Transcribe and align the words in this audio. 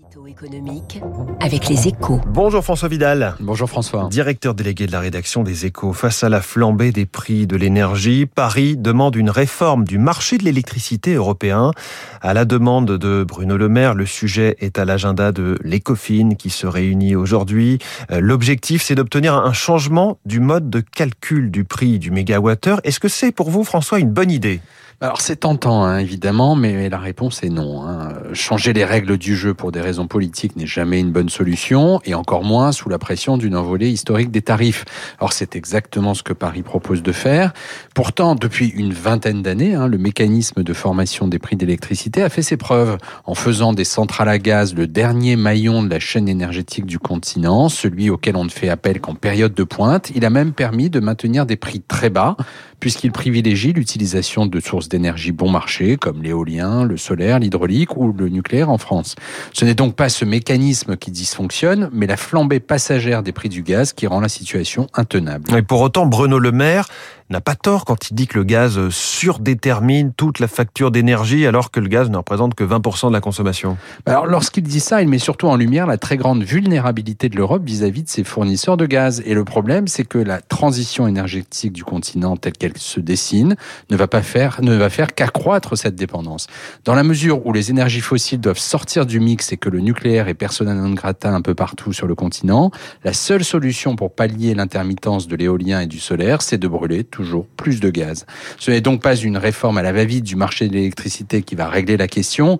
Édito 0.00 0.26
économique 0.26 1.00
avec 1.40 1.68
les 1.68 1.86
échos. 1.86 2.20
Bonjour 2.26 2.64
François 2.64 2.88
Vidal. 2.88 3.36
Bonjour 3.38 3.68
François. 3.68 4.08
Directeur 4.08 4.54
délégué 4.54 4.88
de 4.88 4.92
la 4.92 4.98
rédaction 4.98 5.44
des 5.44 5.66
échos. 5.66 5.92
Face 5.92 6.24
à 6.24 6.28
la 6.28 6.40
flambée 6.40 6.90
des 6.90 7.06
prix 7.06 7.46
de 7.46 7.54
l'énergie, 7.56 8.26
Paris 8.26 8.76
demande 8.76 9.14
une 9.14 9.30
réforme 9.30 9.84
du 9.84 9.98
marché 9.98 10.36
de 10.36 10.44
l'électricité 10.44 11.14
européen. 11.14 11.70
À 12.22 12.34
la 12.34 12.44
demande 12.44 12.90
de 12.90 13.22
Bruno 13.22 13.56
Le 13.56 13.68
Maire, 13.68 13.94
le 13.94 14.06
sujet 14.06 14.56
est 14.58 14.80
à 14.80 14.84
l'agenda 14.84 15.30
de 15.30 15.58
l'ECOFIN 15.62 16.34
qui 16.34 16.50
se 16.50 16.66
réunit 16.66 17.14
aujourd'hui. 17.14 17.78
Euh, 18.10 18.18
l'objectif, 18.20 18.82
c'est 18.82 18.96
d'obtenir 18.96 19.34
un 19.34 19.52
changement 19.52 20.18
du 20.24 20.40
mode 20.40 20.70
de 20.70 20.80
calcul 20.80 21.52
du 21.52 21.64
prix 21.64 22.00
du 22.00 22.10
mégawattheure. 22.10 22.80
Est-ce 22.82 22.98
que 22.98 23.08
c'est 23.08 23.30
pour 23.30 23.48
vous, 23.48 23.62
François, 23.62 24.00
une 24.00 24.10
bonne 24.10 24.32
idée? 24.32 24.60
Alors 25.00 25.20
c'est 25.20 25.36
tentant, 25.36 25.84
hein, 25.84 25.98
évidemment, 25.98 26.54
mais 26.54 26.88
la 26.88 26.98
réponse 26.98 27.42
est 27.42 27.50
non. 27.50 27.86
Hein. 27.86 28.14
Changer 28.32 28.72
les 28.72 28.84
règles 28.84 29.18
du 29.18 29.36
jeu 29.36 29.52
pour 29.52 29.72
des 29.72 29.80
raisons 29.80 30.06
politiques 30.06 30.56
n'est 30.56 30.66
jamais 30.66 31.00
une 31.00 31.10
bonne 31.10 31.28
solution, 31.28 32.00
et 32.04 32.14
encore 32.14 32.44
moins 32.44 32.72
sous 32.72 32.88
la 32.88 32.98
pression 32.98 33.36
d'une 33.36 33.56
envolée 33.56 33.90
historique 33.90 34.30
des 34.30 34.42
tarifs. 34.42 34.84
Or 35.20 35.32
c'est 35.32 35.56
exactement 35.56 36.14
ce 36.14 36.22
que 36.22 36.32
Paris 36.32 36.62
propose 36.62 37.02
de 37.02 37.12
faire. 37.12 37.52
Pourtant, 37.94 38.34
depuis 38.34 38.68
une 38.68 38.92
vingtaine 38.92 39.42
d'années, 39.42 39.74
hein, 39.74 39.88
le 39.88 39.98
mécanisme 39.98 40.62
de 40.62 40.72
formation 40.72 41.28
des 41.28 41.38
prix 41.38 41.56
d'électricité 41.56 42.22
a 42.22 42.28
fait 42.28 42.42
ses 42.42 42.56
preuves 42.56 42.96
en 43.24 43.34
faisant 43.34 43.72
des 43.72 43.84
centrales 43.84 44.28
à 44.28 44.38
gaz 44.38 44.74
le 44.74 44.86
dernier 44.86 45.36
maillon 45.36 45.82
de 45.82 45.90
la 45.90 45.98
chaîne 45.98 46.28
énergétique 46.28 46.86
du 46.86 46.98
continent, 46.98 47.68
celui 47.68 48.10
auquel 48.10 48.36
on 48.36 48.44
ne 48.44 48.50
fait 48.50 48.68
appel 48.68 49.00
qu'en 49.00 49.14
période 49.14 49.54
de 49.54 49.64
pointe. 49.64 50.12
Il 50.14 50.24
a 50.24 50.30
même 50.30 50.52
permis 50.52 50.88
de 50.88 51.00
maintenir 51.00 51.46
des 51.46 51.56
prix 51.56 51.80
très 51.80 52.10
bas, 52.10 52.36
puisqu'il 52.84 53.12
privilégie 53.12 53.72
l'utilisation 53.72 54.44
de 54.44 54.60
sources 54.60 54.90
d'énergie 54.90 55.32
bon 55.32 55.48
marché, 55.48 55.96
comme 55.96 56.22
l'éolien, 56.22 56.84
le 56.84 56.98
solaire, 56.98 57.38
l'hydraulique 57.38 57.96
ou 57.96 58.12
le 58.12 58.28
nucléaire 58.28 58.68
en 58.68 58.76
France. 58.76 59.16
Ce 59.54 59.64
n'est 59.64 59.74
donc 59.74 59.96
pas 59.96 60.10
ce 60.10 60.26
mécanisme 60.26 60.98
qui 60.98 61.10
dysfonctionne, 61.10 61.88
mais 61.94 62.06
la 62.06 62.18
flambée 62.18 62.60
passagère 62.60 63.22
des 63.22 63.32
prix 63.32 63.48
du 63.48 63.62
gaz 63.62 63.94
qui 63.94 64.06
rend 64.06 64.20
la 64.20 64.28
situation 64.28 64.86
intenable. 64.92 65.56
Et 65.56 65.62
pour 65.62 65.80
autant, 65.80 66.04
Bruno 66.04 66.38
Le 66.38 66.52
Maire 66.52 66.86
n'a 67.30 67.40
pas 67.40 67.54
tort 67.54 67.84
quand 67.84 68.10
il 68.10 68.14
dit 68.14 68.26
que 68.26 68.38
le 68.38 68.44
gaz 68.44 68.88
surdétermine 68.90 70.12
toute 70.12 70.40
la 70.40 70.48
facture 70.48 70.90
d'énergie 70.90 71.46
alors 71.46 71.70
que 71.70 71.80
le 71.80 71.88
gaz 71.88 72.10
ne 72.10 72.16
représente 72.16 72.54
que 72.54 72.64
20% 72.64 73.08
de 73.08 73.12
la 73.12 73.20
consommation. 73.20 73.76
Alors 74.06 74.26
lorsqu'il 74.26 74.64
dit 74.64 74.80
ça, 74.80 75.02
il 75.02 75.08
met 75.08 75.18
surtout 75.18 75.46
en 75.46 75.56
lumière 75.56 75.86
la 75.86 75.98
très 75.98 76.16
grande 76.16 76.42
vulnérabilité 76.42 77.28
de 77.28 77.36
l'Europe 77.36 77.64
vis-à-vis 77.64 78.02
de 78.02 78.08
ses 78.08 78.24
fournisseurs 78.24 78.76
de 78.76 78.86
gaz. 78.86 79.22
Et 79.24 79.34
le 79.34 79.44
problème, 79.44 79.88
c'est 79.88 80.04
que 80.04 80.18
la 80.18 80.40
transition 80.40 81.06
énergétique 81.06 81.72
du 81.72 81.84
continent 81.84 82.36
telle 82.36 82.52
qu'elle 82.52 82.76
se 82.76 83.00
dessine 83.00 83.56
ne 83.90 83.96
va 83.96 84.06
pas 84.06 84.22
faire, 84.22 84.60
ne 84.62 84.74
va 84.74 84.90
faire 84.90 85.14
qu'accroître 85.14 85.76
cette 85.76 85.94
dépendance. 85.94 86.46
Dans 86.84 86.94
la 86.94 87.04
mesure 87.04 87.46
où 87.46 87.52
les 87.52 87.70
énergies 87.70 88.00
fossiles 88.00 88.40
doivent 88.40 88.58
sortir 88.58 89.06
du 89.06 89.20
mix 89.20 89.52
et 89.52 89.56
que 89.56 89.68
le 89.68 89.80
nucléaire 89.80 90.28
est 90.28 90.34
persona 90.34 90.74
non 90.74 90.94
un 91.24 91.42
peu 91.42 91.54
partout 91.54 91.92
sur 91.92 92.06
le 92.06 92.14
continent, 92.14 92.70
la 93.04 93.12
seule 93.12 93.44
solution 93.44 93.96
pour 93.96 94.14
pallier 94.14 94.54
l'intermittence 94.54 95.28
de 95.28 95.36
l'éolien 95.36 95.80
et 95.80 95.86
du 95.86 95.98
solaire, 95.98 96.42
c'est 96.42 96.58
de 96.58 96.68
brûler 96.68 97.04
toujours 97.14 97.46
plus 97.46 97.78
de 97.78 97.90
gaz. 97.90 98.26
Ce 98.58 98.72
n'est 98.72 98.80
donc 98.80 99.00
pas 99.00 99.14
une 99.14 99.36
réforme 99.36 99.78
à 99.78 99.82
la 99.82 99.92
va-vite 99.92 100.24
du 100.24 100.34
marché 100.34 100.66
de 100.66 100.74
l'électricité 100.74 101.42
qui 101.42 101.54
va 101.54 101.68
régler 101.68 101.96
la 101.96 102.08
question. 102.08 102.58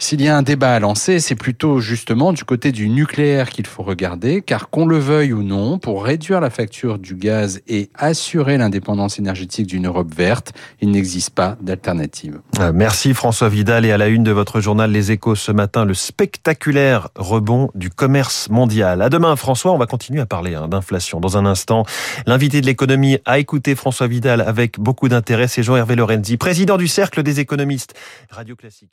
S'il 0.00 0.20
y 0.20 0.26
a 0.26 0.36
un 0.36 0.42
débat 0.42 0.74
à 0.74 0.80
lancer, 0.80 1.20
c'est 1.20 1.36
plutôt 1.36 1.78
justement 1.78 2.32
du 2.32 2.42
côté 2.42 2.72
du 2.72 2.88
nucléaire 2.88 3.50
qu'il 3.50 3.66
faut 3.66 3.84
regarder, 3.84 4.42
car 4.42 4.70
qu'on 4.70 4.86
le 4.86 4.98
veuille 4.98 5.32
ou 5.32 5.44
non, 5.44 5.78
pour 5.78 6.04
réduire 6.04 6.40
la 6.40 6.50
facture 6.50 6.98
du 6.98 7.14
gaz 7.14 7.60
et 7.68 7.90
assurer 7.94 8.58
l'indépendance 8.58 9.20
énergétique 9.20 9.68
d'une 9.68 9.86
Europe 9.86 10.12
verte, 10.12 10.52
il 10.80 10.90
n'existe 10.90 11.30
pas 11.30 11.56
d'alternative. 11.60 12.40
Euh, 12.58 12.72
merci 12.74 13.14
François 13.14 13.48
Vidal 13.48 13.84
et 13.84 13.92
à 13.92 13.98
la 13.98 14.08
une 14.08 14.24
de 14.24 14.32
votre 14.32 14.60
journal 14.60 14.90
Les 14.90 15.12
Échos 15.12 15.36
ce 15.36 15.52
matin, 15.52 15.84
le 15.84 15.94
spectaculaire 15.94 17.08
rebond 17.14 17.70
du 17.76 17.88
commerce 17.88 18.48
mondial. 18.50 19.00
À 19.00 19.08
demain 19.08 19.36
François, 19.36 19.70
on 19.70 19.78
va 19.78 19.86
continuer 19.86 20.20
à 20.20 20.26
parler 20.26 20.56
hein, 20.56 20.66
d'inflation. 20.66 21.20
Dans 21.20 21.36
un 21.36 21.46
instant, 21.46 21.84
l'invité 22.26 22.60
de 22.60 22.66
l'économie 22.66 23.18
a 23.26 23.38
écouté 23.38 23.76
François 23.76 23.91
François 23.92 24.08
Vidal 24.08 24.40
avec 24.40 24.80
beaucoup 24.80 25.10
d'intérêt. 25.10 25.48
C'est 25.48 25.62
Jean-Hervé 25.62 25.96
Lorenzi, 25.96 26.38
président 26.38 26.78
du 26.78 26.88
Cercle 26.88 27.22
des 27.22 27.40
économistes. 27.40 27.92
Radio 28.30 28.56
Classique. 28.56 28.88